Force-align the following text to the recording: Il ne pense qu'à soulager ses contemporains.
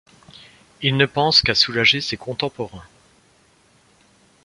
Il 0.81 0.97
ne 0.97 1.05
pense 1.05 1.43
qu'à 1.43 1.53
soulager 1.53 2.01
ses 2.01 2.17
contemporains. 2.17 2.87